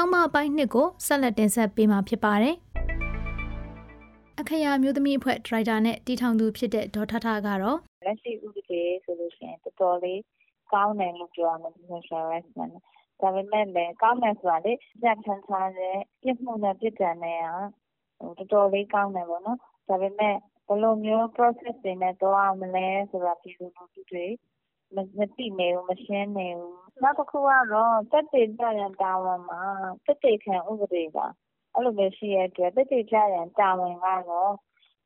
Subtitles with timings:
[0.00, 2.56] ဆောင်းမအပိုင်းနှစ်ကိုဆက်လက်တင်ဆက်ပေးမှာဖြစ်ပါတယ်။
[4.40, 10.20] အခရာမျိုးသမီးအဖွဲ့ဒရိုက်တာနဲ့တီထောင်သူဖြစ်တဲ့ဒေါ်ထထကတော့လက်ရှိဥပဒေဆိုလို့ရှိရင်တော်တော်လေး
[10.72, 12.74] ကောင်းတယ်လို့ပြောရမယ် sexual harassment
[13.20, 17.44] ဒါပေမဲ့လည်းကောင်းတယ်ဆိုတာလေကြက်ထန်ထားတဲ့ပြစ်မှုနဲ့ပြစ်ဒဏ်နဲ့က
[18.20, 19.58] တော်တော်လေးကောင်းတယ်ပေါ့နော်
[19.88, 20.34] ဒါပေမဲ့
[20.66, 24.26] ဘယ်လိုမျိုး process တွေနဲ့သွားရမလဲဆိုတာပြည်သူလူထုတွေ
[24.96, 24.98] မ
[25.36, 29.62] သိနေဘူးမရှင်းနေဘူးနောက်တစ်ခုကတော့တက်တေကြရန်တာဝန်မှာ
[30.04, 31.18] တက်တေခံဥပဒေက
[31.74, 34.52] အဲ့လိုမျိုးရှိရတဲ့တက်တေကြရန်တာဝန်ကတော့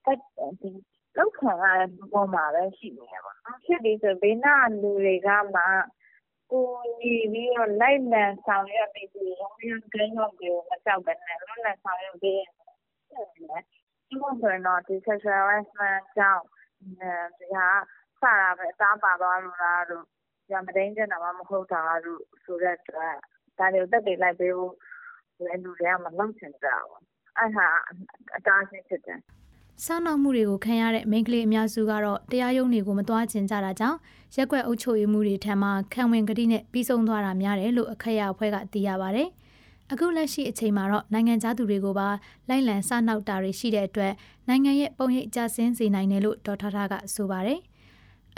[0.04, 0.18] တက်
[0.60, 0.70] ဒီ
[1.16, 5.62] လောက်ခံရတဲ့ပုံမှာပဲရှိနေရပါတော့ဖြစ်ပြီးဆိုဘေးနာလူတွေကမှ
[6.50, 6.66] ကို
[7.00, 12.42] ညီပြီးတော့လိုက်လံဆောင်ရွက်ပြီးဒီရောင်းရမ်းကိန်းတော့ကိုမကြောက်ဘဲနဲ့လွတ်လပ်ဆောင်ရွက်ပြီး
[13.10, 16.44] တယ်ဒီလိုဆိုရင်တော့ဒီ sexual harassment ကြောင့်
[17.38, 18.03] ဒီဟာစ
[18.40, 20.04] တာပဲအသားပါသွားလို့လားတို့
[20.52, 23.14] ရမတိုင်းကျင်တာမှမဟုတ်တာတို့ဆိုတဲ့အတွက်
[23.58, 24.74] ဒါတွေကိုတက်တွေလိုက်ပေးဖို့
[25.44, 27.02] လည်းလူတွေကမလုပ်ချင်ကြဘူး
[27.38, 27.66] အဲ့ဟာ
[28.36, 29.20] အတားအဆီးဖြစ်တယ်
[29.84, 33.98] ဆောင်းနှောက်မှုတွေကိုခံရတဲ့မိန်းကလေးအများစုကတော့တရားရုံးတွေကိုမသွားကျင်ကြတာကြောင့်
[34.36, 39.24] ရက်ွက်အုပ်ချုပ်ရေးမှုတွေထံမှခံဝင်ကတိနဲ့ပြီးဆုံးသွားတာများတယ်လို့အခက်ရအဖွဲ့ကသိရပါဗျ။
[39.92, 42.08] အခုလက်ရှိအချိန်မှာတော့နိုင်ငံသားသူတွေကိုပါ
[42.48, 44.12] လိုက်လံစနှောက်တာတွေရှိတဲ့အတွက်
[44.48, 47.60] နိုင်ငံရဲ့ပုံရိပ်ကြဆင်းစေနိုင်တယ်လို့ဒေါ်ထထကဆိုပါတယ်။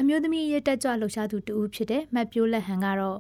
[0.01, 3.19] အမျိုးသမီးရေးတက်ကြွလှုပ်ရှားသူတူဦးဖြစ်တဲ့မတ်ပြိုးလက်ဟန်ကတော့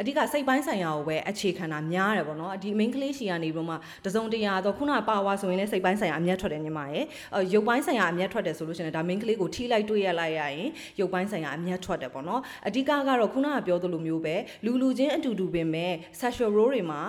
[0.00, 7.04] အဓိကစိတ်ပိုင်းဆိုင်ရာကိုပဲအခြေခံတာများတယ်ပေါ့နော်ဒီ main ကလေးရှီကနေပြီးတော့မှတစုံတရာတော့ခုနပါဝါဆိုရင်လည်းစိတ်ပိုင်းဆိုင်ရာအမျက်ထွက်တယ်ညီမရဲ့
[7.54, 14.34] ရုပ်ပိုင်းဆိုင်ရာအမျက်ထွက်တယ်ဆိုလို့ရှိရင်ဒါ main ကလေးကိုထိလိုက်တွေ့ရလိုက်ရရင်ရုပ်ပိုင်းဆိုင်ရာအမျက်ထွက်တယ်ပေါ့နော်အဓိကကတော့ခုနကပြောသလိုမျိုးပဲ
[14.64, 17.00] လူလူချင်းအတူတူပင်မဲ့ sexual role တွေမှာ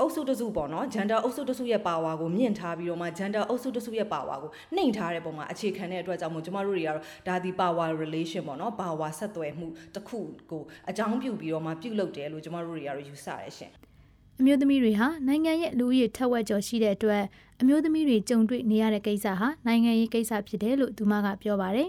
[0.00, 13.72] အုပ်စုတစုပေါ့နော် gender အုပ်စုတစုရဲ့ပါဝါကိုမြင့်ထားပြီးတော့မှ gender အုပ်စုတစုရဲ့ပါဝါကိုနှိမ်ထားတဲ့ပုံမှာအခြေခံတဲ့အတွက်ကြောင့်မို့ကျမတို့တွေကတော့ဒါဒီ power relation ပေါ့နော် power ဆက်သွယ်မှုတစ်ခုကိုအကြောင်းပြုပြီးတော့မှပြုလုပ်တယ်လို့ကျမတို့တွေကတော့တော့ယူဆရရှင်
[14.40, 17.22] အမျိုးသမီးတွေဟာနိုင်ငံရဲ့လူဦးရေထက်ဝက်ကျော်ရှိတဲ့အတွက်
[17.60, 21.88] အမျိုးသမီးတွေကြုံတွေ့နေရတဲ့ကိစ္စဟာနိုင်ငံရေးကိစ္စဖြစ်တယ်လို့သူမကပြောပါတယ်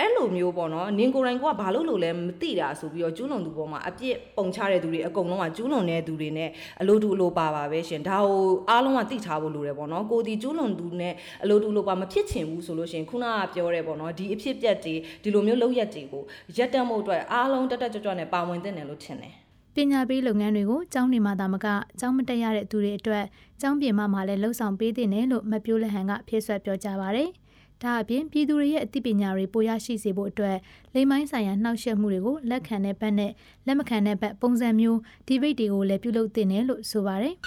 [0.00, 16.22] အဲ့လိုမျိုးပေါ့နော်နင်ကိုယ်တိုင်ကဘာလို့လို့လဲမသိတာဆိုပြီးတော့ကျူးလွန်သူပေါ်မှာအပြစ်ပုံချတဲ့သူတွေအကုန်လုံးကကျူးလွန်တဲ့သူတွေနဲ့အလိုတူအလိုပါပါပဲရှင်ဒါကိုအားလုံးကသိထားဖို့လိုတယ်ပေါ့နော်ကိုဒီကျူးလွန်သူနဲ့အလိုတူအလိုပါမဖြစ်ချင်ဘူးဆိုလို့ရှင်ခုနကပြောရဲပေါ့နော်ဒီအဖြစ်ပြက်တွေဒီလိုမျိုးလောက်ရက်တွေကို
[16.56, 19.34] ရက်တက်မှုအတွက်အားလုံးတက်တက်ကြွကြွနဲ့ပါဝင်သင့်တယ်လို့ထင်တယ်
[19.78, 21.66] ပညာပေးလုပ်ငန်းတွေကိုကျောင်းနေမှာသာမက
[22.00, 23.24] ကျောင်းမတက်ရတဲ့သူတွေအတွက်
[23.60, 27.28] ကျောင်းပြင်မှာမှလည်းလှုပ်ဆောင်ပေးတင်တယ်လို့မပြိုးလက်ဟန်ကဖြည့်ဆွတ်ပြောကြားပါရယ်။
[27.82, 30.56] ဒါအပြင်ပြည်သူတွေရဲ့အသိပညာတွေပိုရရှိစေဖို့အတွက်
[30.94, 33.32] လိမ်မိုင်းဆိုင်ရာနှောက်ယှက်မှုတွေကိုလက်ခံတဲ့ဘက်နဲ့
[33.66, 37.34] လက်မခံတဲ့ဘက်ပုံစံမျိုးဒီဘိတ်တွေကိုလည်းပြုလုပ်တင်တယ်လို့ဆိုပါရယ်။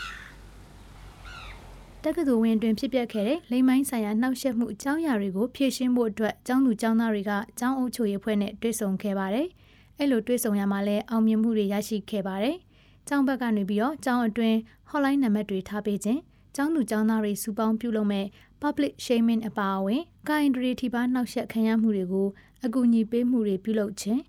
[2.04, 9.48] တက္ကသိုလ်ဝင်တွင်ဖြစ်ပျက်ခဲ့တဲ့လိမ်မိုင်းဆိုင်ရာနှောက်ယှက်မှုအကြောင်းအရာတွေကိုဖြေရှင်းဖို့အတွက်ကျောင်းသူကျောင်းသားတွေကကျောင်းအုပ်ချုပ်ရေးဖွဲ့နဲ့တွေ့ဆုံခဲ့ပါတယ်။
[9.98, 12.58] အဲ့လိုတွေ့ဆုံရမှာလဲအောင်မြင်မှုတွေရရှိခဲ့ပါတယ်။
[13.08, 14.58] ကျောင်းဘက်ကနေပြီးတော့ကျောင်းအတွင်း
[14.90, 16.22] hotline နံပါတ်တွေထားပေးခြင်း
[16.56, 18.26] ကျောင်းသူကျောင်းသားတွေစုပေါင်းပြုလုပ်မဲ့
[18.62, 22.28] public shaming အပါအဝင်ကာယင်ဒရီထိပါနှောက်ယှက်ခံရမှုတွေကို
[22.66, 24.22] အကူအညီပေးမှုတွေပြုလုပ်ခြင်း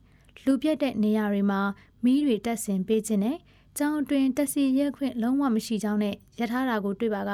[0.44, 1.60] လူပြတ်တဲ့နေရာတွေမှာ
[2.04, 3.38] မီးတွေတက်ဆင်ပေးခြင်းနဲ့
[3.78, 7.32] ကျောင်းအတွင်းတက်စီရဲခွင့်လုံးဝမရှိကြောင်းနဲ့ရထားတာကိုတွေ့ပါက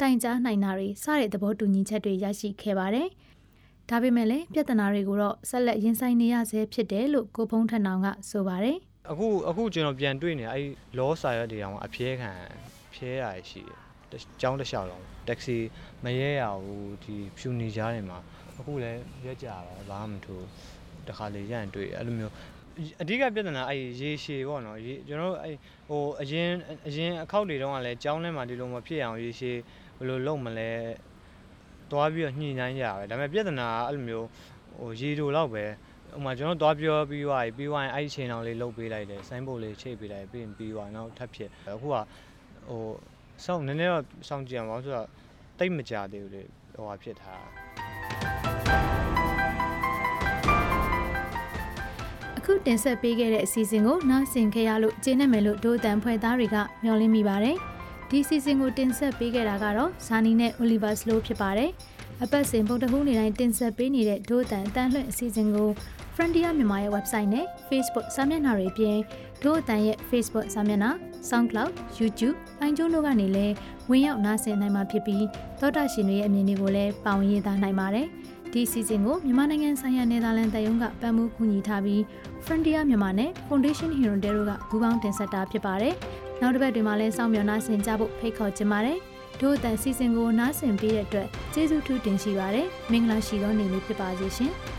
[0.00, 3.08] တိုင်ကြားနိုင်တာတွေစတဲ့သဘောတူညီချက်တွေရရှိခဲ့ပါတယ်။
[3.90, 8.78] ဒါပေမဲ့လည်းပြဿနာတွေကိုတော့ဆက်လက်ရင်ဆိုင်နေရဆဲဖြစ်တယ်လို့ကိုဖုံးထန်အောင်ကဆိုပါတယ်
[9.10, 10.66] အခုအခုကျွန်တော်ပြန်တွေ့နေအဲ့
[10.98, 12.30] လောစာရွက်တွေအောင်အပြဲခံ
[12.94, 13.62] ဖြဲရရှိ
[14.10, 15.56] တယ်ကျောင်းတစ်လျှောက်လုံးတက္ကစီ
[16.04, 18.18] မရဲရဘူးဒီဖြူနေကြတယ်မှာ
[18.58, 20.34] အခုလည်းရက်ကြတော့ဘာမှမထူ
[21.08, 22.32] တခါလေရန်တွေ့အဲ့လိုမျိုး
[23.02, 25.56] အဓိကပြဿနာအဲ့ရေရှည်ပေါ့နော်ရေကျွန်တော်တို့အဲ့
[25.88, 26.50] ဟိုအရင်
[26.88, 29.56] အရင်အခောက်တွေတုန်းကလည်းကျောင်းထဲမှာဒီလိုမဖြစ်အောင်ရေရှည်
[29.98, 30.70] ဘယ်လိုလုပ်မလဲ
[31.90, 34.26] သွားပြီးတော့ညှိနှိုင်းကြပဲဒါပေမဲ့ပြဿနာကအဲ့လိုမျိုး
[34.78, 35.64] ဟိုရေတိုလောက်ပဲ
[36.12, 41.96] ဟိုမှာကျွန်တော်သွားပြောပြီးသွားပြီပြီးသွားရင်အဲ့ဒီချိန်အောင်လေးလုတ်ပေးလိုက်တယ်ဆိုင်းဘုတ်လေးချိတ်ပေးလိုက်ပြီးရင်ပြီးသွားနောက်ထပ်ဖြစ်အခုက
[42.68, 42.84] ဟို
[43.44, 45.08] စောင့်နည်းနည်းတော့စောင့်ကြည့်အောင်ပါဆိုတော့
[45.58, 46.42] တိတ်မကြသေးဘူးလေ
[46.74, 47.42] ဟိုဟာဖြစ်ထား
[52.38, 57.58] အခုတင်ဆက်ပေးခဲ့တဲ့အစီအစဉ်ကိုနားဆင်ခဲ့ရလို့ကျေနပ်မယ်လို့ဒိုးတန်ဖွဲ့သားတွေကမျှော်လင့်မိပါတယ်။
[58.10, 61.70] ဒီစီစဉ်ကိုတင်ဆက်ပေးခဲ့တာကတော့ဇာနီနဲ့ Oliver Slow ဖြစ်ပါတယ်။
[62.24, 65.68] အပတ်စဉ်ဗုဒ္ဓဟူးနေ့တိုင်းတင်ဆက်ပေးနေတဲ့ဒို့အတန်အတန်းလွှင့်အစီအစဉ်ကို
[66.14, 68.98] Frontier မြန်မာရဲ့ website နဲ့ Facebook စာမျက်နှာတွေပြင်
[69.42, 70.90] ဒို့အတန်ရဲ့ Facebook စာမျက်နှာ
[71.28, 73.54] SoundCloud YouTube အိုင်ကျိုးတို့ကနေလည်း
[73.90, 75.24] ဝင်ရောက်နားဆင်နိုင်မှာဖြစ်ပြီး
[75.60, 78.06] သောတာရှင်တွေရဲ့အမြင်တွေကိုလည်းပါဝင်ရေးသားနိုင်ပါတယ်။
[78.52, 82.00] ဒီစီစဉ်ကိုမြန်မာနိုင်ငံဆိုင်ရာနယ်သာလန်တပ်ယုံကပံ့ပိုးကူညီထားပြီး
[82.44, 85.94] Frontier မြန်မာနဲ့ Foundation Hero တို့ကပူးပေါင်းတင်ဆက်တာဖြစ်ပါတယ်။
[86.40, 88.98] နောက်တစ်ပတ်တွေမှာလည်းစောင့်မျှော်နှားဆင်ကြဖို့ဖိတ်ခေါ်ချင်ပါတယ်။
[89.40, 94.52] တို့အတန်စီစဉ်ကိုနားဆင်ပေးတဲ့အတွက်ကျေးဇူးထူးတင်ရှိပါတယ်။မင်္ဂလာရှိသောနေ့လေးဖြစ်ပါစေရှင်။